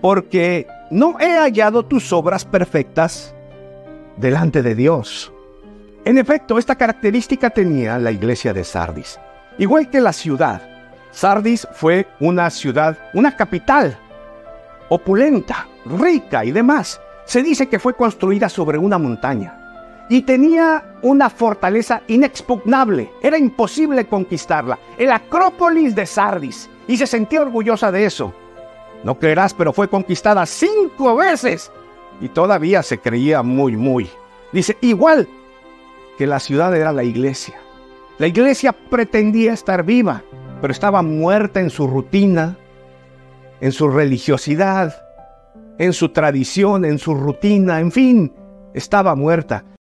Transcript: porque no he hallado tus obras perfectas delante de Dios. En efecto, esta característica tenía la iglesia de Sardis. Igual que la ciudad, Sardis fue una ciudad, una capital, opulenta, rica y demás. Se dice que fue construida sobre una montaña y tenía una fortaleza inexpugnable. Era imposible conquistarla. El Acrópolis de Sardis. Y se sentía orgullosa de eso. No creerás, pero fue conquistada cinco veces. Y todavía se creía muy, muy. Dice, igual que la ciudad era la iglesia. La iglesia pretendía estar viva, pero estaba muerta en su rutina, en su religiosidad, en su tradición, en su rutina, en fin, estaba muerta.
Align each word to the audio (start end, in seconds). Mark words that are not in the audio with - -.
porque 0.00 0.66
no 0.90 1.18
he 1.20 1.38
hallado 1.38 1.84
tus 1.84 2.12
obras 2.12 2.44
perfectas 2.44 3.34
delante 4.16 4.62
de 4.62 4.74
Dios. 4.74 5.32
En 6.04 6.18
efecto, 6.18 6.58
esta 6.58 6.76
característica 6.76 7.50
tenía 7.50 7.98
la 7.98 8.10
iglesia 8.10 8.52
de 8.52 8.64
Sardis. 8.64 9.18
Igual 9.58 9.90
que 9.90 10.00
la 10.00 10.12
ciudad, 10.12 10.62
Sardis 11.10 11.66
fue 11.72 12.06
una 12.20 12.48
ciudad, 12.50 12.96
una 13.12 13.36
capital, 13.36 13.98
opulenta, 14.88 15.66
rica 15.84 16.44
y 16.44 16.52
demás. 16.52 17.00
Se 17.24 17.42
dice 17.42 17.68
que 17.68 17.78
fue 17.78 17.94
construida 17.94 18.48
sobre 18.48 18.78
una 18.78 18.98
montaña 18.98 19.58
y 20.08 20.22
tenía 20.22 20.96
una 21.02 21.28
fortaleza 21.28 22.02
inexpugnable. 22.06 23.10
Era 23.22 23.38
imposible 23.38 24.06
conquistarla. 24.06 24.78
El 24.96 25.10
Acrópolis 25.10 25.94
de 25.94 26.06
Sardis. 26.06 26.70
Y 26.86 26.96
se 26.96 27.06
sentía 27.06 27.42
orgullosa 27.42 27.92
de 27.92 28.06
eso. 28.06 28.32
No 29.04 29.18
creerás, 29.18 29.54
pero 29.54 29.72
fue 29.72 29.88
conquistada 29.88 30.44
cinco 30.46 31.16
veces. 31.16 31.70
Y 32.20 32.28
todavía 32.28 32.82
se 32.82 32.98
creía 32.98 33.42
muy, 33.42 33.76
muy. 33.76 34.10
Dice, 34.52 34.76
igual 34.80 35.28
que 36.16 36.26
la 36.26 36.40
ciudad 36.40 36.76
era 36.76 36.92
la 36.92 37.04
iglesia. 37.04 37.54
La 38.18 38.26
iglesia 38.26 38.72
pretendía 38.72 39.52
estar 39.52 39.84
viva, 39.84 40.24
pero 40.60 40.72
estaba 40.72 41.02
muerta 41.02 41.60
en 41.60 41.70
su 41.70 41.86
rutina, 41.86 42.56
en 43.60 43.70
su 43.70 43.88
religiosidad, 43.88 45.04
en 45.78 45.92
su 45.92 46.08
tradición, 46.08 46.84
en 46.84 46.98
su 46.98 47.14
rutina, 47.14 47.78
en 47.78 47.92
fin, 47.92 48.32
estaba 48.74 49.14
muerta. 49.14 49.64